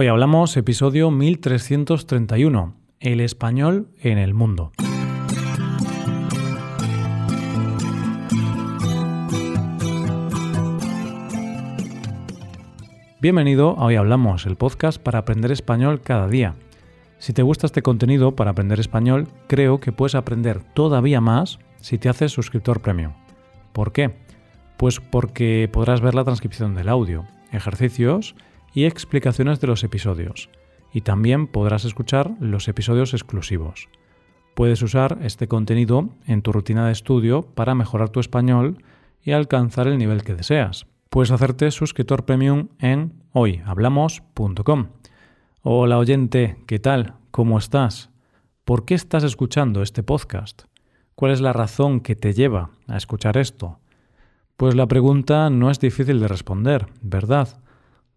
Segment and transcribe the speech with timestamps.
[0.00, 4.72] Hoy hablamos episodio 1331, el español en el mundo.
[13.20, 16.54] Bienvenido a Hoy Hablamos, el podcast para aprender español cada día.
[17.18, 21.98] Si te gusta este contenido para aprender español, creo que puedes aprender todavía más si
[21.98, 23.12] te haces suscriptor premium.
[23.74, 24.16] ¿Por qué?
[24.78, 28.34] Pues porque podrás ver la transcripción del audio, ejercicios
[28.72, 30.50] y explicaciones de los episodios.
[30.92, 33.88] Y también podrás escuchar los episodios exclusivos.
[34.54, 38.82] Puedes usar este contenido en tu rutina de estudio para mejorar tu español
[39.22, 40.86] y alcanzar el nivel que deseas.
[41.08, 44.88] Puedes hacerte suscriptor premium en hoyhablamos.com.
[45.62, 47.14] Hola oyente, ¿qué tal?
[47.30, 48.10] ¿Cómo estás?
[48.64, 50.62] ¿Por qué estás escuchando este podcast?
[51.14, 53.78] ¿Cuál es la razón que te lleva a escuchar esto?
[54.56, 57.60] Pues la pregunta no es difícil de responder, ¿verdad?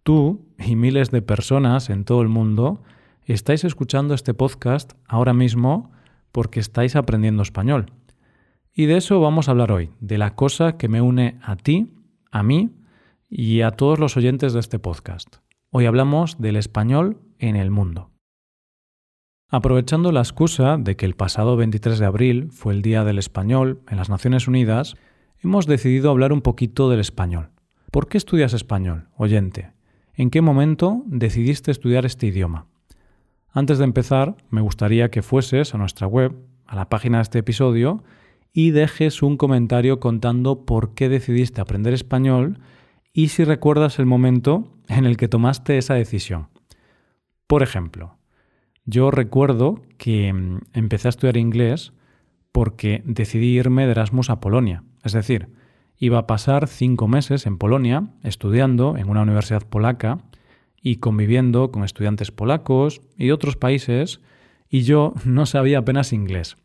[0.03, 2.83] Tú y miles de personas en todo el mundo
[3.23, 5.91] estáis escuchando este podcast ahora mismo
[6.33, 7.85] porque estáis aprendiendo español.
[8.73, 11.93] Y de eso vamos a hablar hoy, de la cosa que me une a ti,
[12.31, 12.71] a mí
[13.29, 15.37] y a todos los oyentes de este podcast.
[15.69, 18.09] Hoy hablamos del español en el mundo.
[19.49, 23.81] Aprovechando la excusa de que el pasado 23 de abril fue el Día del Español
[23.89, 24.95] en las Naciones Unidas,
[25.41, 27.51] hemos decidido hablar un poquito del español.
[27.89, 29.71] ¿Por qué estudias español, oyente?
[30.15, 32.67] ¿En qué momento decidiste estudiar este idioma?
[33.51, 36.35] Antes de empezar, me gustaría que fueses a nuestra web,
[36.67, 38.03] a la página de este episodio,
[38.51, 42.59] y dejes un comentario contando por qué decidiste aprender español
[43.11, 46.49] y si recuerdas el momento en el que tomaste esa decisión.
[47.47, 48.17] Por ejemplo,
[48.85, 51.91] yo recuerdo que mm, empecé a estudiar inglés
[52.51, 54.83] porque decidí irme de Erasmus a Polonia.
[55.03, 55.49] Es decir,
[55.99, 60.19] Iba a pasar cinco meses en Polonia estudiando en una universidad polaca
[60.81, 64.19] y conviviendo con estudiantes polacos y otros países
[64.69, 66.57] y yo no sabía apenas inglés.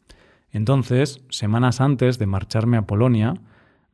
[0.50, 3.34] Entonces, semanas antes de marcharme a Polonia,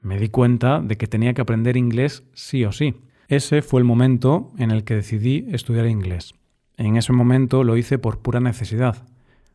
[0.01, 2.95] me di cuenta de que tenía que aprender inglés sí o sí.
[3.29, 6.35] Ese fue el momento en el que decidí estudiar inglés.
[6.77, 9.07] En ese momento lo hice por pura necesidad.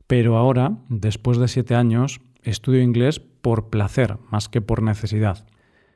[0.08, 5.46] Pero ahora, después de siete años, estudio inglés por placer más que por necesidad.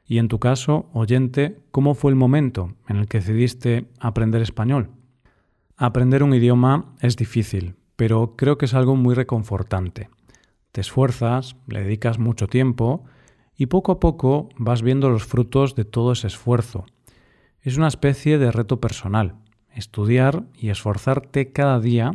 [0.06, 4.90] Y en tu caso, oyente, ¿cómo fue el momento en el que decidiste aprender español?
[5.78, 10.10] Aprender un idioma es difícil, pero creo que es algo muy reconfortante.
[10.72, 13.04] Te esfuerzas, le dedicas mucho tiempo
[13.56, 16.86] y poco a poco vas viendo los frutos de todo ese esfuerzo.
[17.62, 19.36] Es una especie de reto personal,
[19.74, 22.12] estudiar y esforzarte cada día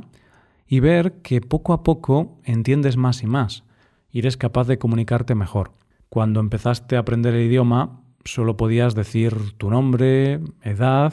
[0.66, 3.65] y ver que poco a poco entiendes más y más
[4.10, 5.72] y eres capaz de comunicarte mejor.
[6.08, 11.12] Cuando empezaste a aprender el idioma, solo podías decir tu nombre, edad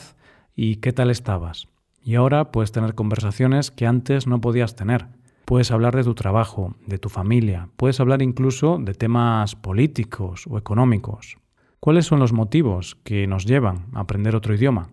[0.56, 1.68] y qué tal estabas.
[2.04, 5.08] Y ahora puedes tener conversaciones que antes no podías tener.
[5.46, 10.58] Puedes hablar de tu trabajo, de tu familia, puedes hablar incluso de temas políticos o
[10.58, 11.38] económicos.
[11.80, 14.90] ¿Cuáles son los motivos que nos llevan a aprender otro idioma?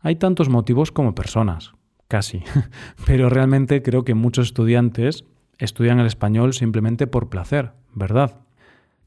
[0.00, 1.74] Hay tantos motivos como personas,
[2.08, 2.42] casi,
[3.06, 5.24] pero realmente creo que muchos estudiantes
[5.58, 8.45] estudian el español simplemente por placer, ¿verdad?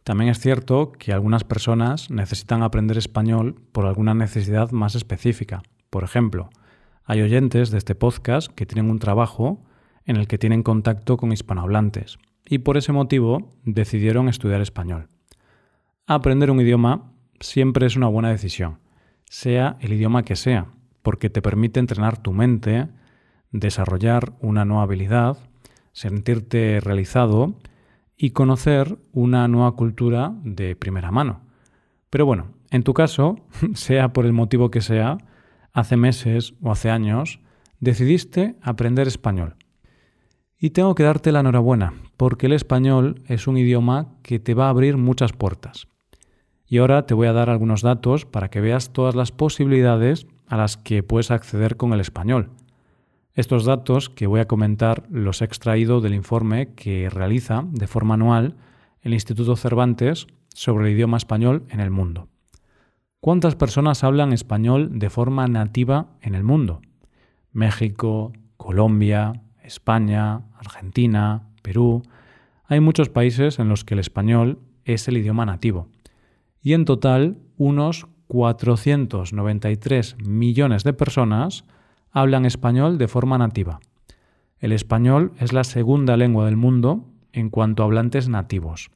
[0.09, 5.61] También es cierto que algunas personas necesitan aprender español por alguna necesidad más específica.
[5.91, 6.49] Por ejemplo,
[7.05, 9.63] hay oyentes de este podcast que tienen un trabajo
[10.05, 15.09] en el que tienen contacto con hispanohablantes y por ese motivo decidieron estudiar español.
[16.07, 18.79] Aprender un idioma siempre es una buena decisión,
[19.25, 20.69] sea el idioma que sea,
[21.03, 22.87] porque te permite entrenar tu mente,
[23.51, 25.37] desarrollar una nueva habilidad,
[25.91, 27.59] sentirte realizado
[28.21, 31.39] y conocer una nueva cultura de primera mano.
[32.09, 33.37] Pero bueno, en tu caso,
[33.73, 35.17] sea por el motivo que sea,
[35.71, 37.39] hace meses o hace años,
[37.79, 39.55] decidiste aprender español.
[40.59, 44.65] Y tengo que darte la enhorabuena, porque el español es un idioma que te va
[44.65, 45.87] a abrir muchas puertas.
[46.67, 50.57] Y ahora te voy a dar algunos datos para que veas todas las posibilidades a
[50.57, 52.49] las que puedes acceder con el español.
[53.35, 58.15] Estos datos que voy a comentar los he extraído del informe que realiza de forma
[58.15, 58.55] anual
[59.01, 62.27] el Instituto Cervantes sobre el idioma español en el mundo.
[63.21, 66.81] ¿Cuántas personas hablan español de forma nativa en el mundo?
[67.51, 72.01] México, Colombia, España, Argentina, Perú.
[72.65, 75.87] Hay muchos países en los que el español es el idioma nativo.
[76.61, 81.65] Y en total, unos 493 millones de personas
[82.11, 83.79] hablan español de forma nativa.
[84.59, 88.91] El español es la segunda lengua del mundo en cuanto a hablantes nativos.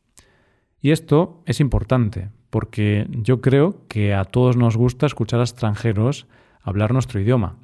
[0.82, 6.28] Y esto es importante, porque yo creo que a todos nos gusta escuchar a extranjeros
[6.62, 7.58] hablar nuestro idioma.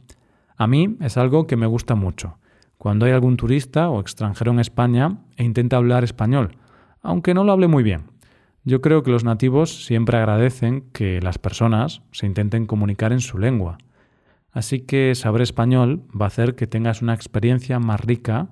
[0.56, 2.38] A mí es algo que me gusta mucho.
[2.78, 6.58] Cuando hay algún turista o extranjero en España e intenta hablar español,
[7.02, 8.04] aunque no lo hable muy bien.
[8.64, 13.38] Yo creo que los nativos siempre agradecen que las personas se intenten comunicar en su
[13.38, 13.78] lengua.
[14.52, 18.50] Así que saber español va a hacer que tengas una experiencia más rica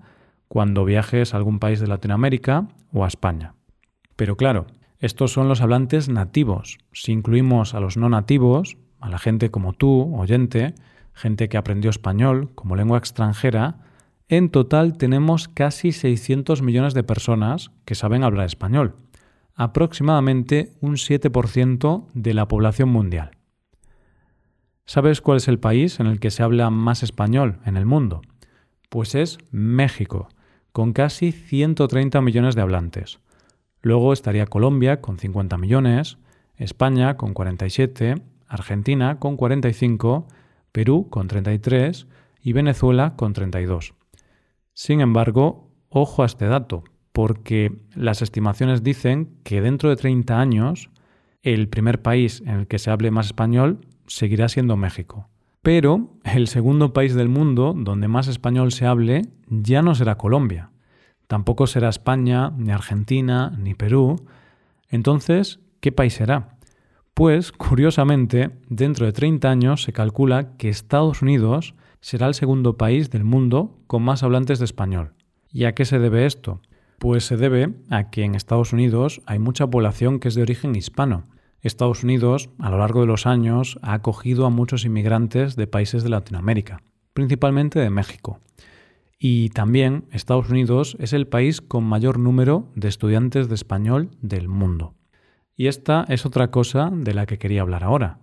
[0.47, 3.55] cuando viajes a algún país de Latinoamérica o a España.
[4.15, 4.67] Pero claro,
[4.99, 6.79] estos son los hablantes nativos.
[6.91, 10.73] Si incluimos a los no nativos, a la gente como tú, oyente,
[11.13, 13.79] gente que aprendió español como lengua extranjera,
[14.27, 18.95] en total tenemos casi 600 millones de personas que saben hablar español,
[19.55, 23.36] aproximadamente un 7% de la población mundial.
[24.89, 28.21] ¿Sabes cuál es el país en el que se habla más español en el mundo?
[28.87, 30.29] Pues es México,
[30.71, 33.19] con casi 130 millones de hablantes.
[33.81, 36.19] Luego estaría Colombia con 50 millones,
[36.55, 38.15] España con 47,
[38.47, 40.25] Argentina con 45,
[40.71, 42.07] Perú con 33
[42.41, 43.93] y Venezuela con 32.
[44.73, 50.89] Sin embargo, ojo a este dato, porque las estimaciones dicen que dentro de 30 años
[51.41, 55.30] el primer país en el que se hable más español seguirá siendo México.
[55.62, 60.71] Pero el segundo país del mundo donde más español se hable ya no será Colombia.
[61.27, 64.15] Tampoco será España, ni Argentina, ni Perú.
[64.89, 66.57] Entonces, ¿qué país será?
[67.13, 73.09] Pues, curiosamente, dentro de 30 años se calcula que Estados Unidos será el segundo país
[73.09, 75.13] del mundo con más hablantes de español.
[75.51, 76.62] ¿Y a qué se debe esto?
[77.00, 80.75] Pues se debe a que en Estados Unidos hay mucha población que es de origen
[80.75, 81.24] hispano.
[81.62, 86.04] Estados Unidos, a lo largo de los años, ha acogido a muchos inmigrantes de países
[86.04, 86.81] de Latinoamérica,
[87.13, 88.39] principalmente de México.
[89.19, 94.48] Y también Estados Unidos es el país con mayor número de estudiantes de español del
[94.48, 94.94] mundo.
[95.56, 98.19] Y esta es otra cosa de la que quería hablar ahora.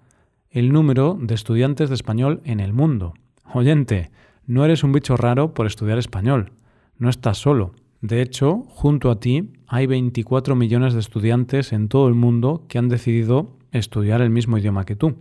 [0.51, 3.15] El número de estudiantes de español en el mundo.
[3.53, 4.13] Oyente,
[4.47, 6.53] no eres un bicho raro por estudiar español.
[6.97, 7.73] No estás solo.
[8.05, 12.77] De hecho, junto a ti hay 24 millones de estudiantes en todo el mundo que
[12.77, 15.17] han decidido estudiar el mismo idioma que tú.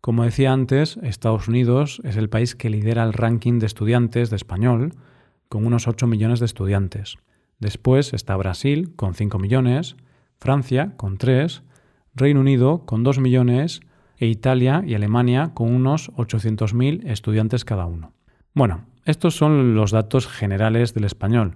[0.00, 4.36] Como decía antes, Estados Unidos es el país que lidera el ranking de estudiantes de
[4.36, 4.94] español,
[5.48, 7.18] con unos 8 millones de estudiantes.
[7.60, 9.94] Después está Brasil, con 5 millones,
[10.40, 11.62] Francia con 3,
[12.16, 13.80] Reino Unido con 2 millones
[14.16, 18.12] e Italia y Alemania con unos 800.000 estudiantes cada uno.
[18.54, 21.54] Bueno, estos son los datos generales del español,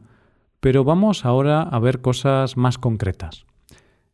[0.63, 3.45] pero vamos ahora a ver cosas más concretas.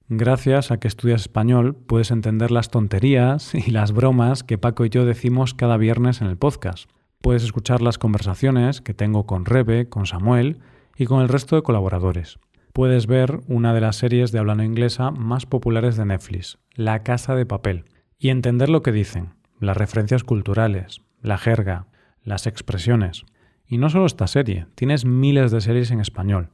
[0.08, 4.88] Gracias a que estudias español puedes entender las tonterías y las bromas que Paco y
[4.88, 6.90] yo decimos cada viernes en el podcast.
[7.20, 10.58] Puedes escuchar las conversaciones que tengo con Rebe, con Samuel
[10.96, 12.40] y con el resto de colaboradores
[12.78, 17.02] puedes ver una de las series de habla no inglesa más populares de Netflix, La
[17.02, 17.86] Casa de Papel,
[18.20, 21.86] y entender lo que dicen, las referencias culturales, la jerga,
[22.22, 23.24] las expresiones.
[23.68, 26.48] Y no solo esta serie, tienes miles de series en español.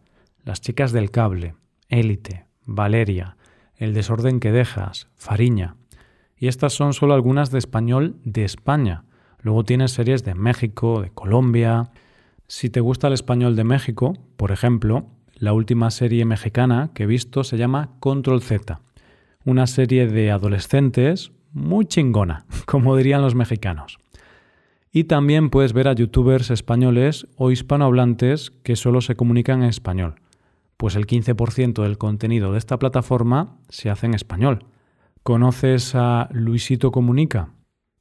[0.44, 1.55] Las chicas del cable,
[1.88, 3.37] Élite, Valeria,
[3.76, 5.76] El desorden que dejas, Fariña.
[6.37, 9.05] Y estas son solo algunas de español de España.
[9.40, 11.90] Luego tienes series de México, de Colombia.
[12.49, 17.06] Si te gusta el español de México, por ejemplo, la última serie mexicana que he
[17.06, 18.81] visto se llama Control Z,
[19.44, 23.99] una serie de adolescentes muy chingona, como dirían los mexicanos.
[24.96, 30.21] Y también puedes ver a youtubers españoles o hispanohablantes que solo se comunican en español,
[30.76, 34.66] pues el 15% del contenido de esta plataforma se hace en español.
[35.25, 37.54] ¿Conoces a Luisito Comunica?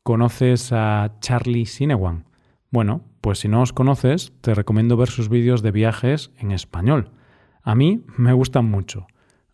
[0.03, 2.25] ¿Conoces a Charlie Sinewan?
[2.69, 7.09] Bueno, pues si no os conoces, te recomiendo ver sus vídeos de viajes en español.
[7.63, 9.07] A mí me gustan mucho.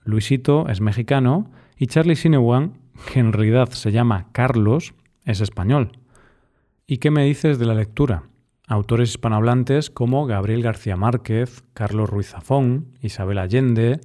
[0.03, 2.79] Luisito es mexicano y Charlie Sinewan,
[3.13, 5.93] que en realidad se llama Carlos, es español.
[6.91, 8.23] ¿Y qué me dices de la lectura?
[8.67, 14.01] Autores hispanohablantes como Gabriel García Márquez, Carlos Ruiz Zafón, Isabel Allende,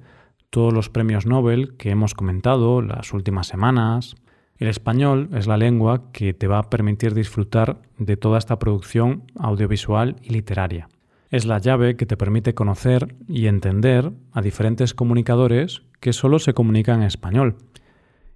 [0.51, 4.13] todos los premios Nobel que hemos comentado las últimas semanas.
[4.57, 9.23] El español es la lengua que te va a permitir disfrutar de toda esta producción
[9.39, 10.87] audiovisual y literaria.
[11.31, 16.53] Es la llave que te permite conocer y entender a diferentes comunicadores que solo se
[16.53, 17.55] comunican en español.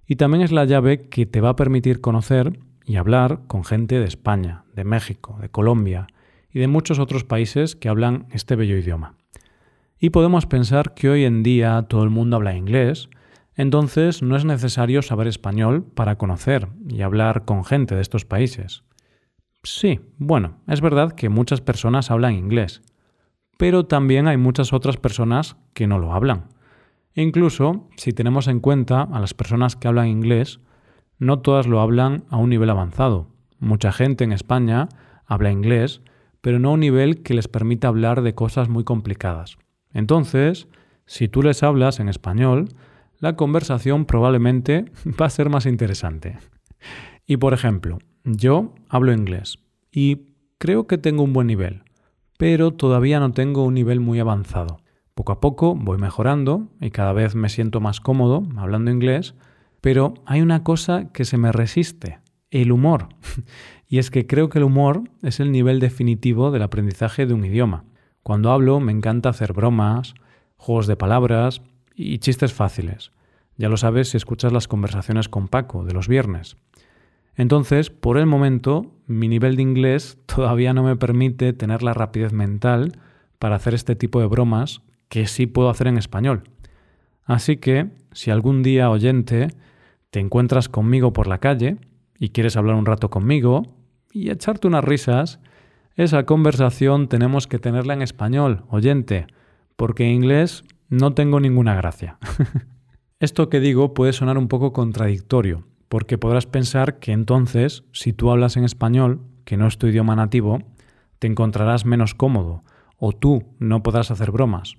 [0.08, 2.58] Y también es la llave que te va a permitir conocer
[2.90, 6.08] y hablar con gente de España, de México, de Colombia
[6.52, 9.14] y de muchos otros países que hablan este bello idioma.
[10.00, 13.08] Y podemos pensar que hoy en día todo el mundo habla inglés,
[13.54, 18.82] entonces no es necesario saber español para conocer y hablar con gente de estos países.
[19.62, 22.82] Sí, bueno, es verdad que muchas personas hablan inglés,
[23.56, 26.48] pero también hay muchas otras personas que no lo hablan.
[27.14, 30.58] E incluso, si tenemos en cuenta a las personas que hablan inglés,
[31.20, 33.28] no todas lo hablan a un nivel avanzado.
[33.60, 34.88] Mucha gente en España
[35.26, 36.00] habla inglés,
[36.40, 39.58] pero no a un nivel que les permita hablar de cosas muy complicadas.
[39.92, 40.66] Entonces,
[41.06, 42.68] si tú les hablas en español,
[43.18, 44.86] la conversación probablemente
[45.20, 46.38] va a ser más interesante.
[47.26, 49.58] Y por ejemplo, yo hablo inglés
[49.92, 50.22] y
[50.58, 51.82] creo que tengo un buen nivel,
[52.38, 54.80] pero todavía no tengo un nivel muy avanzado.
[55.14, 59.34] Poco a poco voy mejorando y cada vez me siento más cómodo hablando inglés,
[59.80, 62.20] pero hay una cosa que se me resiste,
[62.50, 63.08] el humor.
[63.88, 67.44] y es que creo que el humor es el nivel definitivo del aprendizaje de un
[67.44, 67.84] idioma.
[68.22, 70.14] Cuando hablo me encanta hacer bromas,
[70.56, 71.62] juegos de palabras
[71.94, 73.12] y chistes fáciles.
[73.56, 76.56] Ya lo sabes si escuchas las conversaciones con Paco de los viernes.
[77.36, 82.32] Entonces, por el momento, mi nivel de inglés todavía no me permite tener la rapidez
[82.32, 82.98] mental
[83.38, 86.44] para hacer este tipo de bromas que sí puedo hacer en español.
[87.24, 89.48] Así que, si algún día oyente
[90.10, 91.78] te encuentras conmigo por la calle
[92.18, 93.62] y quieres hablar un rato conmigo
[94.12, 95.40] y echarte unas risas,
[95.94, 99.26] esa conversación tenemos que tenerla en español, oyente,
[99.76, 102.18] porque en inglés no tengo ninguna gracia.
[103.20, 108.30] Esto que digo puede sonar un poco contradictorio, porque podrás pensar que entonces, si tú
[108.30, 110.58] hablas en español, que no es tu idioma nativo,
[111.18, 112.64] te encontrarás menos cómodo,
[112.96, 114.76] o tú no podrás hacer bromas.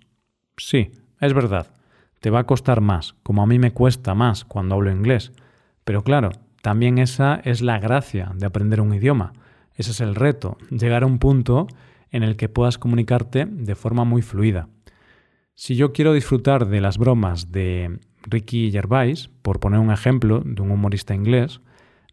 [0.57, 1.67] Sí, es verdad.
[2.21, 5.31] Te va a costar más, como a mí me cuesta más cuando hablo inglés.
[5.83, 6.29] Pero claro,
[6.61, 9.33] también esa es la gracia de aprender un idioma.
[9.75, 11.67] Ese es el reto, llegar a un punto
[12.11, 14.69] en el que puedas comunicarte de forma muy fluida.
[15.55, 20.61] Si yo quiero disfrutar de las bromas de Ricky Gervais, por poner un ejemplo de
[20.61, 21.61] un humorista inglés,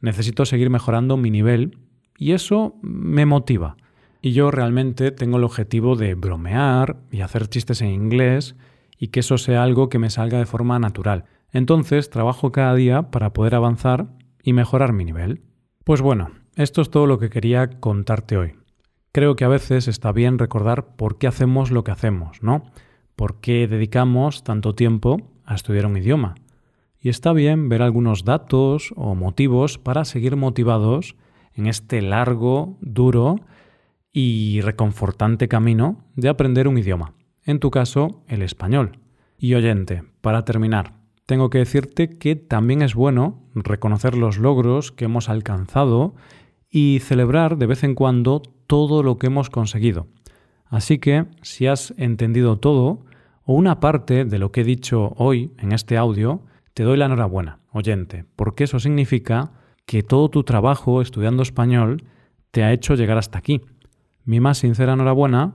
[0.00, 1.76] necesito seguir mejorando mi nivel
[2.16, 3.76] y eso me motiva.
[4.22, 8.56] Y yo realmente tengo el objetivo de bromear y hacer chistes en inglés
[8.98, 11.24] y que eso sea algo que me salga de forma natural.
[11.52, 14.08] Entonces trabajo cada día para poder avanzar
[14.42, 15.42] y mejorar mi nivel.
[15.84, 18.54] Pues bueno, esto es todo lo que quería contarte hoy.
[19.12, 22.64] Creo que a veces está bien recordar por qué hacemos lo que hacemos, ¿no?
[23.16, 26.34] ¿Por qué dedicamos tanto tiempo a estudiar un idioma?
[27.00, 31.16] Y está bien ver algunos datos o motivos para seguir motivados
[31.54, 33.36] en este largo, duro
[34.12, 37.14] y reconfortante camino de aprender un idioma,
[37.48, 38.98] en tu caso el español.
[39.38, 40.92] Y oyente, para terminar,
[41.26, 46.14] tengo que decirte que también es bueno reconocer los logros que hemos alcanzado
[46.70, 50.06] y celebrar de vez en cuando todo lo que hemos conseguido.
[50.66, 53.06] Así que, si has entendido todo
[53.44, 56.42] o una parte de lo que he dicho hoy en este audio,
[56.74, 59.52] te doy la enhorabuena, oyente, porque eso significa
[59.86, 62.04] que todo tu trabajo estudiando español
[62.50, 63.62] te ha hecho llegar hasta aquí
[64.28, 65.54] mi más sincera enhorabuena